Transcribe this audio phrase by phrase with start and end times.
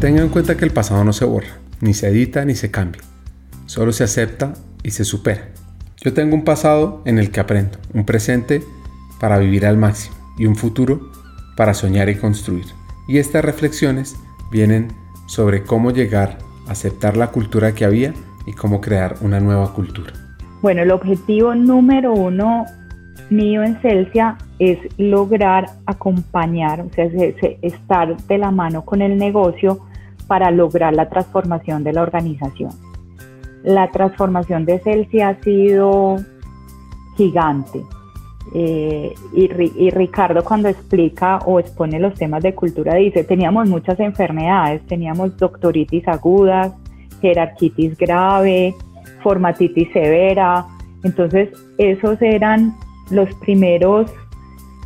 [0.00, 3.02] Tenga en cuenta que el pasado no se borra, ni se edita ni se cambia.
[3.66, 5.48] Solo se acepta y se supera.
[5.98, 8.62] Yo tengo un pasado en el que aprendo, un presente
[9.20, 11.10] para vivir al máximo y un futuro
[11.54, 12.64] para soñar y construir.
[13.08, 14.16] Y estas reflexiones
[14.50, 14.88] vienen
[15.26, 18.14] sobre cómo llegar a aceptar la cultura que había
[18.46, 20.14] y cómo crear una nueva cultura.
[20.62, 22.64] Bueno, el objetivo número uno
[23.28, 27.04] mío en Celsia es lograr acompañar, o sea,
[27.60, 29.89] estar de la mano con el negocio
[30.30, 32.70] para lograr la transformación de la organización.
[33.64, 36.18] La transformación de Celsia ha sido
[37.16, 37.82] gigante.
[38.54, 44.86] Eh, y, Ricardo cuando explica o expone los temas de cultura dice, teníamos muchas enfermedades,
[44.86, 46.74] teníamos doctoritis agudas,
[47.20, 48.76] jerarquitis grave,
[49.24, 50.64] formatitis severa,
[51.02, 52.76] entonces esos eran
[53.10, 54.12] los primeros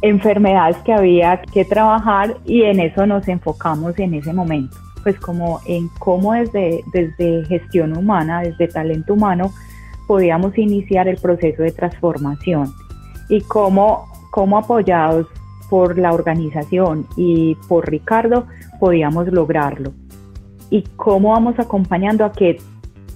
[0.01, 5.61] enfermedades que había que trabajar y en eso nos enfocamos en ese momento, pues como
[5.67, 9.53] en cómo desde, desde gestión humana, desde talento humano,
[10.09, 12.73] podíamos iniciar el proceso de transformación
[13.29, 15.27] y cómo, cómo apoyados
[15.71, 18.47] por la organización y por Ricardo
[18.81, 19.93] podíamos lograrlo.
[20.71, 22.59] Y cómo vamos acompañando a que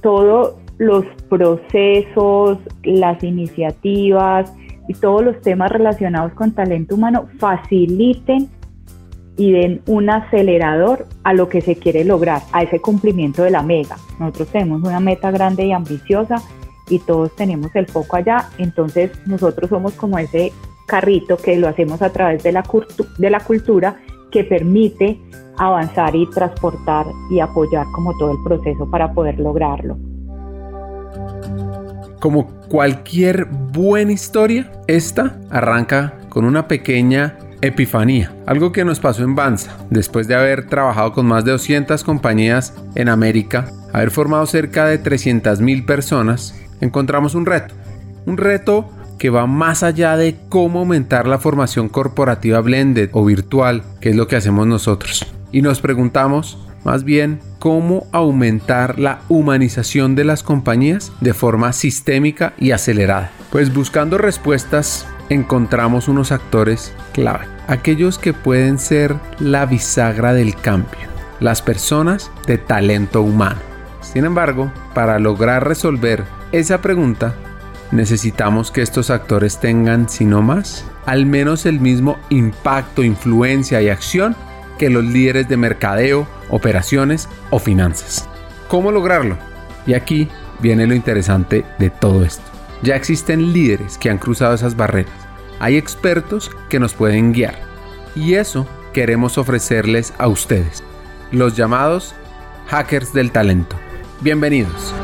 [0.03, 4.53] todos los procesos, las iniciativas
[4.89, 8.49] y todos los temas relacionados con talento humano faciliten
[9.39, 13.63] y den un acelerador a lo que se quiere lograr, a ese cumplimiento de la
[13.63, 13.97] mega.
[14.19, 16.43] Nosotros tenemos una meta grande y ambiciosa
[16.91, 20.53] y todos tenemos el foco allá, entonces nosotros somos como ese
[20.87, 22.65] carrito que lo hacemos a través de la,
[23.19, 24.01] de la cultura
[24.33, 25.21] que permite
[25.57, 29.97] avanzar y transportar y apoyar como todo el proceso para poder lograrlo.
[32.21, 39.35] Como cualquier buena historia, esta arranca con una pequeña epifanía, algo que nos pasó en
[39.35, 44.87] Banza, después de haber trabajado con más de 200 compañías en América, haber formado cerca
[44.87, 47.75] de 300.000 personas encontramos un reto.
[48.27, 53.83] Un reto que va más allá de cómo aumentar la formación corporativa blended o virtual,
[54.01, 55.27] que es lo que hacemos nosotros.
[55.51, 62.55] Y nos preguntamos más bien cómo aumentar la humanización de las compañías de forma sistémica
[62.59, 63.33] y acelerada.
[63.51, 71.09] Pues buscando respuestas encontramos unos actores clave, aquellos que pueden ser la bisagra del cambio,
[71.41, 73.61] las personas de talento humano.
[74.01, 77.35] Sin embargo, para lograr resolver esa pregunta,
[77.91, 83.89] necesitamos que estos actores tengan, si no más, al menos el mismo impacto, influencia y
[83.89, 84.37] acción
[84.79, 88.29] que los líderes de mercadeo, operaciones o finanzas.
[88.69, 89.37] ¿Cómo lograrlo?
[89.87, 90.29] Y aquí
[90.61, 92.48] viene lo interesante de todo esto.
[92.83, 95.13] Ya existen líderes que han cruzado esas barreras.
[95.59, 97.59] Hay expertos que nos pueden guiar.
[98.15, 100.83] Y eso queremos ofrecerles a ustedes,
[101.33, 102.15] los llamados
[102.67, 103.77] hackers del talento.
[104.21, 104.95] Bienvenidos.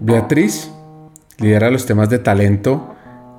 [0.00, 0.70] Beatriz
[1.38, 2.94] lidera los temas de talento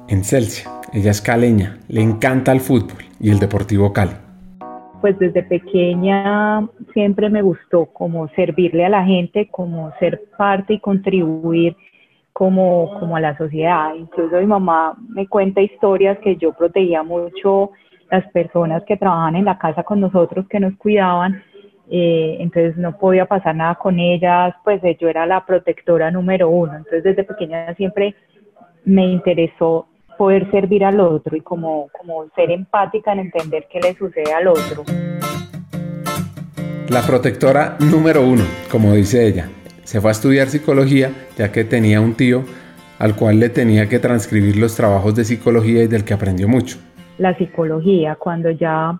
[0.08, 0.72] en Celsia.
[0.94, 4.23] Ella es caleña, le encanta el fútbol y el Deportivo Cali.
[5.04, 10.80] Pues desde pequeña siempre me gustó como servirle a la gente, como ser parte y
[10.80, 11.76] contribuir
[12.32, 13.96] como, como a la sociedad.
[13.96, 17.72] Incluso mi mamá me cuenta historias que yo protegía mucho
[18.10, 21.44] las personas que trabajan en la casa con nosotros, que nos cuidaban
[21.90, 26.78] eh, entonces no podía pasar nada con ellas, pues yo era la protectora número uno,
[26.78, 28.16] entonces desde pequeña siempre
[28.86, 33.94] me interesó poder servir al otro y como, como ser empática en entender qué le
[33.96, 34.84] sucede al otro.
[36.90, 39.50] La protectora número uno, como dice ella,
[39.84, 42.44] se fue a estudiar psicología ya que tenía un tío
[43.00, 46.78] al cual le tenía que transcribir los trabajos de psicología y del que aprendió mucho.
[47.18, 49.00] La psicología, cuando ya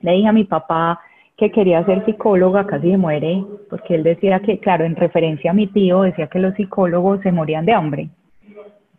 [0.00, 1.00] le dije a mi papá,
[1.36, 5.54] que quería ser psicóloga casi se muere, porque él decía que, claro, en referencia a
[5.54, 8.08] mi tío, decía que los psicólogos se morían de hambre.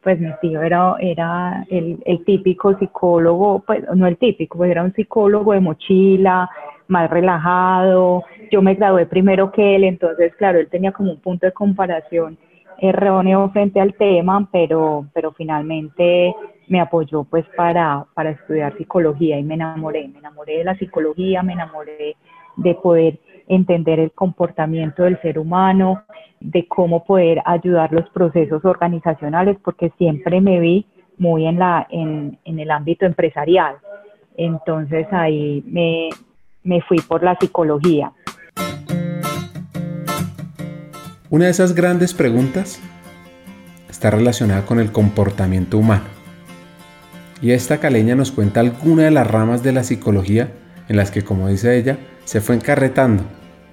[0.01, 4.84] Pues mi tío era, era el, el típico psicólogo, pues no el típico, pues era
[4.84, 6.50] un psicólogo de mochila,
[6.88, 8.24] más relajado.
[8.51, 12.38] Yo me gradué primero que él, entonces, claro, él tenía como un punto de comparación
[12.81, 16.34] erróneo frente al tema, pero, pero finalmente
[16.68, 21.44] me apoyó pues para, para estudiar psicología y me enamoré, me enamoré de la psicología,
[21.44, 22.16] me enamoré
[22.56, 23.19] de poder
[23.50, 26.04] entender el comportamiento del ser humano,
[26.40, 30.86] de cómo poder ayudar los procesos organizacionales, porque siempre me vi
[31.18, 33.75] muy en, el ámbito empresarial.
[34.38, 36.10] Entonces ahí me,
[36.63, 38.13] me fui por la psicología.
[41.30, 42.81] Una de esas grandes preguntas
[43.90, 46.06] está relacionada con el comportamiento humano.
[47.42, 50.52] Y esta caleña nos cuenta alguna de las ramas de la psicología
[50.88, 53.24] en las que, como dice ella, se fue encarretando.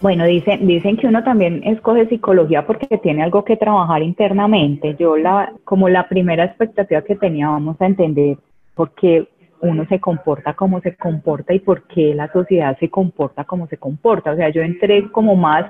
[0.02, 4.94] Bueno, dicen, dicen que uno también escoge psicología porque tiene algo que trabajar internamente.
[4.98, 8.36] Yo la, como la primera expectativa que tenía, vamos a entender
[8.74, 9.26] por qué
[9.62, 13.78] uno se comporta como se comporta y por qué la sociedad se comporta como se
[13.78, 14.32] comporta.
[14.32, 15.64] O sea, yo entré como más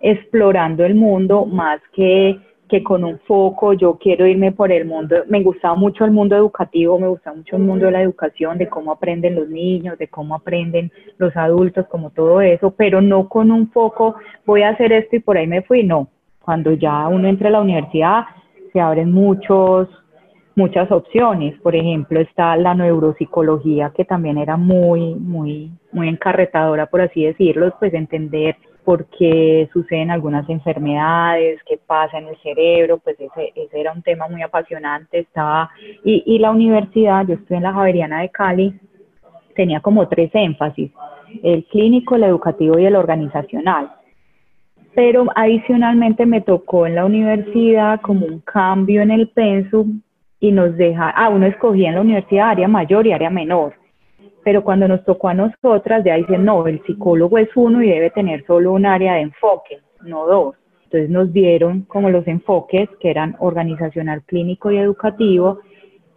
[0.00, 2.38] explorando el mundo, más que
[2.72, 6.34] que con un foco yo quiero irme por el mundo, me gustaba mucho el mundo
[6.36, 10.08] educativo, me gusta mucho el mundo de la educación, de cómo aprenden los niños, de
[10.08, 14.14] cómo aprenden los adultos, como todo eso, pero no con un foco,
[14.46, 16.08] voy a hacer esto y por ahí me fui, no.
[16.40, 18.24] Cuando ya uno entra a la universidad,
[18.72, 19.90] se abren muchos,
[20.56, 21.60] muchas opciones.
[21.60, 27.70] Por ejemplo, está la neuropsicología, que también era muy, muy, muy encarretadora, por así decirlo,
[27.78, 33.80] pues entender por qué suceden algunas enfermedades, qué pasa en el cerebro, pues ese, ese
[33.80, 35.20] era un tema muy apasionante.
[35.20, 35.70] Estaba,
[36.04, 38.74] y, y la universidad, yo estoy en la Javeriana de Cali,
[39.54, 40.90] tenía como tres énfasis,
[41.42, 43.92] el clínico, el educativo y el organizacional.
[44.94, 50.02] Pero adicionalmente me tocó en la universidad como un cambio en el pensum
[50.38, 53.81] y nos deja, ah, uno escogía en la universidad área mayor y área menor
[54.44, 58.10] pero cuando nos tocó a nosotras, ya dicen, no, el psicólogo es uno y debe
[58.10, 60.56] tener solo un área de enfoque, no dos.
[60.84, 65.60] Entonces nos dieron como los enfoques que eran organizacional, clínico y educativo,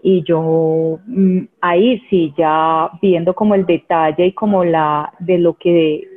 [0.02, 5.54] y yo mm, ahí sí, ya viendo como el detalle y como la de lo
[5.54, 6.08] que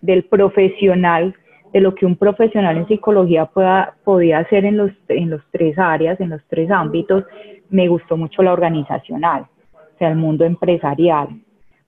[0.00, 1.34] del profesional,
[1.72, 5.78] de lo que un profesional en psicología pueda, podía hacer en los, en los tres
[5.78, 7.24] áreas, en los tres ámbitos,
[7.70, 11.28] me gustó mucho la organizacional, o sea, el mundo empresarial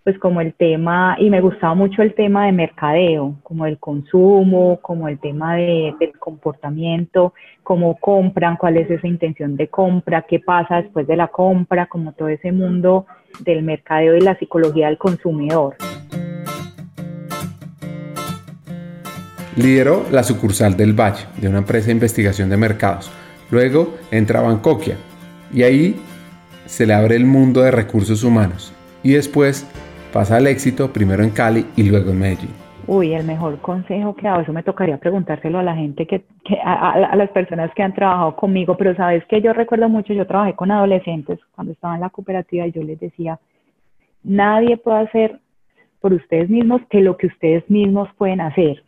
[0.09, 4.79] pues como el tema, y me gustaba mucho el tema de mercadeo, como el consumo,
[4.81, 10.41] como el tema de, del comportamiento, cómo compran, cuál es esa intención de compra, qué
[10.41, 13.05] pasa después de la compra, como todo ese mundo
[13.41, 15.77] del mercadeo y la psicología del consumidor.
[19.57, 23.13] Lideró la sucursal del Valle, de una empresa de investigación de mercados.
[23.51, 24.97] Luego entra a Bancoquia
[25.53, 26.01] y ahí
[26.65, 28.73] se le abre el mundo de recursos humanos.
[29.03, 29.67] Y después
[30.13, 32.51] pasa al éxito primero en Cali y luego en Medellín?
[32.87, 36.25] Uy, el mejor consejo que hago, eso me tocaría preguntárselo a la gente, que,
[36.65, 40.55] a, las personas que han trabajado conmigo, pero sabes que yo recuerdo mucho, yo trabajé
[40.55, 43.39] con adolescentes cuando estaba en la cooperativa y yo les decía,
[44.23, 45.39] nadie puede hacer
[46.01, 48.83] por ustedes mismos que lo que ustedes mismos pueden hacer.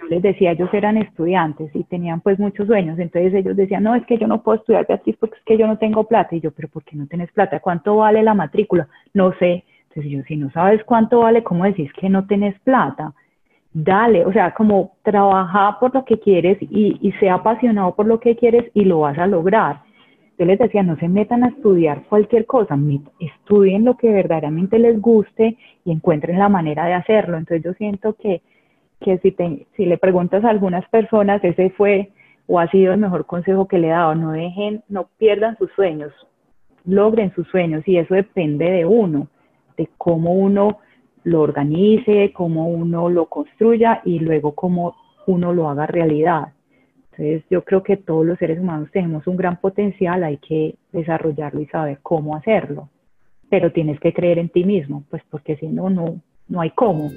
[0.00, 3.94] Yo les decía, ellos eran estudiantes y tenían pues muchos sueños, entonces ellos decían, no,
[3.94, 6.36] es que yo no puedo estudiar Beatriz porque es que yo no tengo plata.
[6.36, 7.60] Y yo, pero ¿por qué no tienes plata?
[7.60, 8.88] ¿Cuánto vale la matrícula?
[9.14, 9.64] No sé
[10.02, 13.12] si no sabes cuánto vale, ¿cómo decís que no tenés plata?
[13.72, 18.20] Dale, o sea, como trabaja por lo que quieres y, y sea apasionado por lo
[18.20, 19.80] que quieres y lo vas a lograr.
[20.38, 22.78] Yo les decía, no se metan a estudiar cualquier cosa,
[23.20, 27.38] estudien lo que verdaderamente les guste y encuentren la manera de hacerlo.
[27.38, 28.42] Entonces yo siento que,
[29.00, 29.34] que si,
[29.76, 32.10] si le preguntas a algunas personas, ese fue
[32.46, 35.70] o ha sido el mejor consejo que le he dado, no dejen, no pierdan sus
[35.72, 36.12] sueños,
[36.84, 39.28] logren sus sueños y eso depende de uno
[39.76, 40.78] de cómo uno
[41.24, 44.94] lo organice, cómo uno lo construya y luego cómo
[45.26, 46.52] uno lo haga realidad.
[47.10, 51.60] Entonces yo creo que todos los seres humanos tenemos un gran potencial, hay que desarrollarlo
[51.60, 52.90] y saber cómo hacerlo.
[53.48, 57.10] Pero tienes que creer en ti mismo, pues porque si no, no, no hay cómo.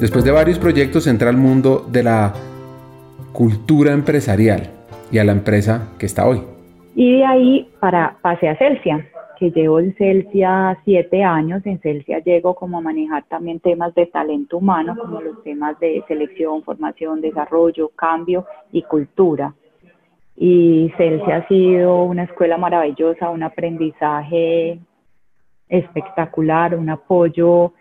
[0.00, 2.34] Después de varios proyectos entra al mundo de la
[3.32, 4.70] cultura empresarial
[5.10, 6.55] y a la empresa que está hoy.
[6.98, 9.06] Y de ahí para, pasé a Celsia,
[9.38, 11.60] que llevo en Celsia siete años.
[11.66, 16.02] En Celsia llego como a manejar también temas de talento humano, como los temas de
[16.08, 19.52] selección, formación, desarrollo, cambio y cultura.
[20.36, 24.80] Y Celsia ha sido una escuela maravillosa, un aprendizaje
[25.68, 27.74] espectacular, un apoyo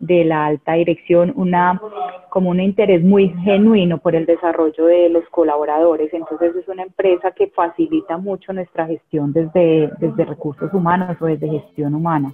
[0.00, 1.80] de la alta dirección, una
[2.30, 6.12] como un interés muy genuino por el desarrollo de los colaboradores.
[6.12, 11.48] Entonces es una empresa que facilita mucho nuestra gestión desde, desde recursos humanos o desde
[11.48, 12.32] gestión humana.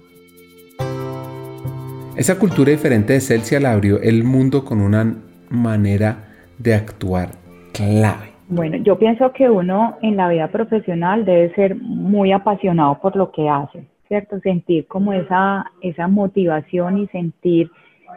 [2.15, 5.15] Esa cultura diferente de Celsia la abrió el mundo con una
[5.49, 7.29] manera de actuar
[7.73, 8.33] clave.
[8.49, 13.31] Bueno, yo pienso que uno en la vida profesional debe ser muy apasionado por lo
[13.31, 14.39] que hace, ¿cierto?
[14.39, 17.71] Sentir como esa, esa motivación y sentir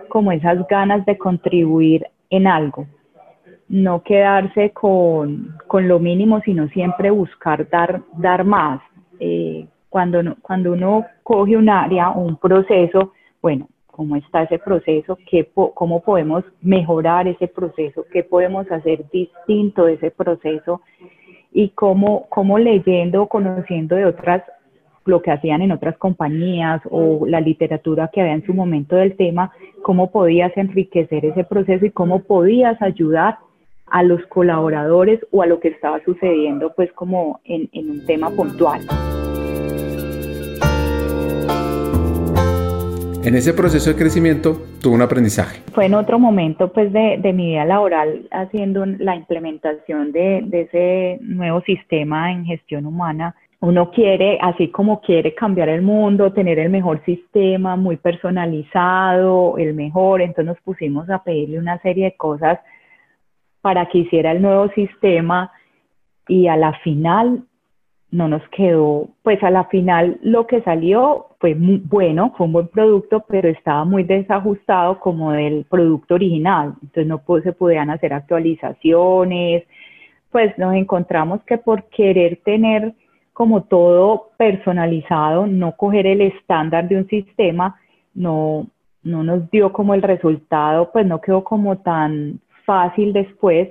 [0.08, 2.86] como esas ganas de contribuir en algo.
[3.68, 8.80] No quedarse con, lo mínimo, sino siempre buscar dar, dar más.
[9.20, 15.18] Eh, cuando, cuando uno coge un área o un proceso, bueno, ¿cómo está ese proceso?
[15.28, 18.04] ¿Qué, ¿Cómo podemos mejorar ese proceso?
[18.12, 20.80] ¿Qué podemos hacer distinto de ese proceso?
[21.52, 24.42] y cómo, cómo leyendo conociendo de otras,
[25.04, 29.16] lo que hacían en otras compañías o la literatura que había en su momento del
[29.16, 29.52] tema,
[29.82, 33.38] cómo podías enriquecer ese proceso y cómo podías ayudar
[33.86, 38.30] a los colaboradores o a lo que estaba sucediendo pues como en, en un tema
[38.30, 38.82] puntual.
[43.22, 45.60] En ese proceso de crecimiento tuvo un aprendizaje.
[45.74, 50.62] Fue en otro momento pues de, de mi vida laboral haciendo la implementación de, de,
[50.62, 53.34] ese nuevo sistema en gestión humana.
[53.60, 59.74] Uno quiere, así como quiere cambiar el mundo, tener el mejor sistema, muy personalizado, el
[59.74, 62.58] mejor, entonces nos pusimos a pedirle una serie de cosas
[63.60, 65.52] para que hiciera el nuevo sistema
[66.26, 67.44] y a la final
[68.10, 72.68] no nos quedó, pues a la final lo que salió fue bueno, fue un buen
[72.68, 79.64] producto, pero estaba muy desajustado como del producto original, entonces no se podían hacer actualizaciones,
[80.30, 82.94] pues nos encontramos que por querer tener
[83.40, 87.80] como todo personalizado, no coger el estándar de un sistema,
[88.12, 88.66] no,
[89.02, 93.70] no nos dio como el resultado, pues no quedó como tan fácil después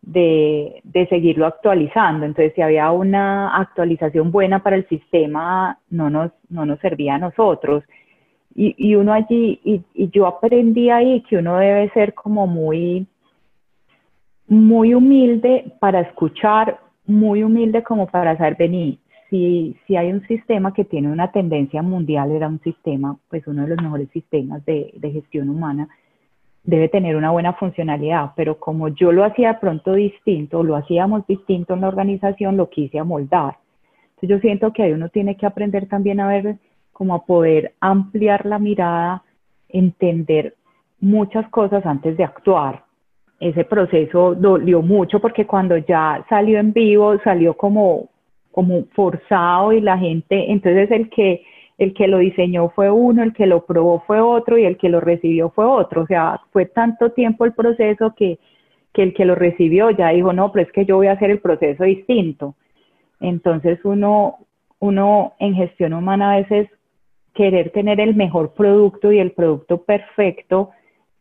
[0.00, 2.24] de, seguirlo actualizando.
[2.24, 7.18] Entonces, si había una actualización buena para el sistema, no nos, no nos servía a
[7.18, 7.84] nosotros.
[8.54, 9.82] Y, y uno allí, y,
[10.14, 13.06] yo aprendí ahí que uno debe ser como muy,
[14.48, 18.98] muy humilde para escuchar, muy humilde como para saber venir.
[19.30, 23.62] Si, si hay un sistema que tiene una tendencia mundial, era un sistema, pues uno
[23.62, 25.88] de los mejores sistemas de, gestión humana,
[26.64, 31.74] debe tener una buena funcionalidad, pero como yo lo hacía pronto distinto, lo hacíamos distinto
[31.74, 33.56] en la organización, lo quise amoldar.
[34.16, 36.56] Entonces yo siento que ahí uno tiene que aprender también a ver,
[36.92, 39.22] como a poder ampliar la mirada,
[39.68, 40.54] entender
[41.00, 42.84] muchas cosas antes de actuar.
[43.38, 48.09] Ese proceso dolió mucho porque cuando ya salió en vivo, salió como,
[48.52, 51.42] como forzado y la gente, entonces el que
[51.80, 54.90] el que lo diseñó fue uno, el que lo probó fue otro y el que
[54.90, 56.02] lo recibió fue otro.
[56.02, 58.38] O sea, fue tanto tiempo el proceso que,
[58.92, 61.38] el que lo recibió ya dijo, no, pero es que yo voy a hacer el
[61.38, 62.54] proceso distinto.
[63.18, 64.40] Entonces uno,
[64.78, 66.68] uno en gestión humana a veces
[67.32, 70.72] querer tener el mejor producto y el producto perfecto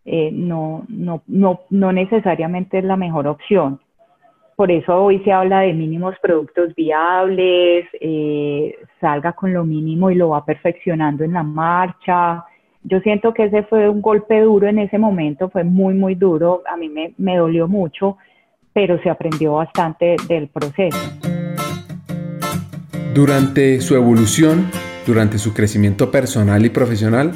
[0.04, 3.80] eh, no, no, no, no necesariamente es la mejor opción.
[4.60, 10.16] Por eso hoy se habla de mínimos productos viables, eh, salga con lo mínimo y
[10.16, 12.44] lo va perfeccionando en la marcha.
[12.84, 16.62] Yo siento que ese fue un golpe duro en ese momento, fue muy, muy duro,
[16.70, 18.18] a mí me, me dolió mucho,
[18.74, 21.10] pero se aprendió bastante del proceso.
[23.14, 24.66] Durante su evolución,
[25.08, 27.32] durante su crecimiento personal y profesional,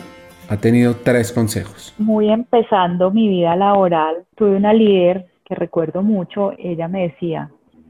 [0.50, 1.96] ha tenido tres consejos.
[1.98, 7.50] Muy empezando mi vida laboral, tuve una líder recuerdo mucho, ella me decía,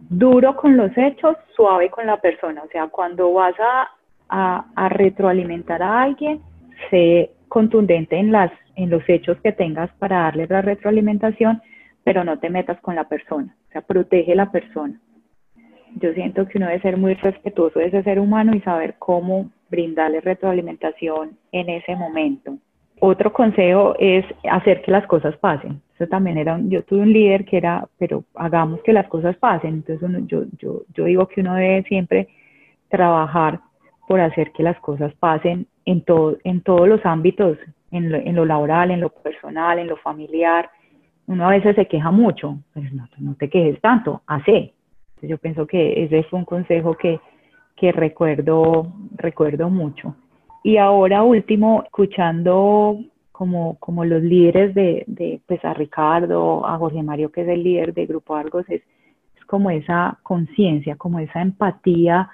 [0.10, 2.63] duro con los hechos, suave con la persona.
[2.63, 6.41] O sea, cuando vas a, a, retroalimentar a alguien,
[6.89, 11.62] sé contundente en, las, en los hechos que tengas para darle la retroalimentación,
[12.03, 13.55] pero no te metas con la persona.
[13.70, 15.00] O sea, protege la persona.
[15.96, 19.51] Yo siento que uno debe ser muy respetuoso de ese ser humano y saber cómo
[19.70, 22.58] brindarle retroalimentación en ese momento.
[23.06, 25.82] Otro consejo es hacer que las cosas pasen.
[25.94, 29.84] Eso también era, yo tuve un líder que era, pero hagamos que las cosas pasen.
[29.86, 32.30] Entonces yo, yo, yo digo que uno debe siempre
[32.88, 33.60] trabajar
[34.08, 37.58] por hacer que las cosas pasen en, todo, en todos los ámbitos,
[37.92, 40.70] en lo, en lo laboral, en lo personal, en lo familiar.
[41.28, 44.72] Uno a veces se queja mucho, pero no, no te quejes tanto, hace.
[45.10, 47.20] Entonces yo pienso que ese fue un consejo que,
[47.76, 50.16] que recuerdo, recuerdo mucho.
[50.63, 52.98] Y ahora último, escuchando
[53.34, 57.93] como, como los líderes de, pues a Ricardo, a Jorge Mario, que es el líder
[57.93, 58.82] de Grupo Argos, es,
[59.36, 62.29] es como esa conciencia, como esa empatía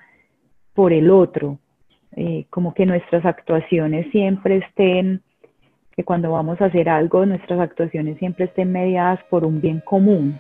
[0.75, 1.57] por el otro,
[2.15, 5.23] eh, como que nuestras actuaciones siempre estén,
[5.95, 10.39] que cuando vamos a hacer algo, nuestras actuaciones siempre estén mediadas por un bien común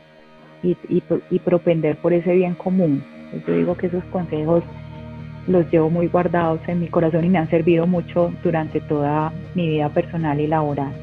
[0.61, 3.03] y, y, y propender por ese bien común.
[3.47, 4.63] Yo digo que esos consejos
[5.49, 9.67] los llevo muy guardados en mi corazón y me han servido mucho durante toda mi
[9.67, 10.93] vida personal y laboral.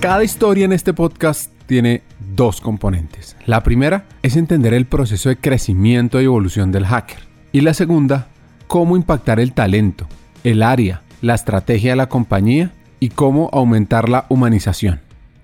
[0.00, 2.02] Cada historia en este podcast tiene
[2.34, 3.36] dos componentes.
[3.46, 7.20] La primera es entender el proceso de crecimiento y evolución del hacker.
[7.52, 8.26] Y la segunda,
[8.66, 10.08] cómo impactar el talento,
[10.42, 15.00] el área, la estrategia de la compañía y cómo aumentar la humanización.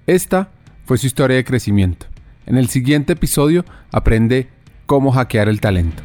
[0.09, 0.49] Esta
[0.85, 2.07] fue su historia de crecimiento.
[2.47, 4.49] En el siguiente episodio aprende
[4.87, 6.03] cómo hackear el talento.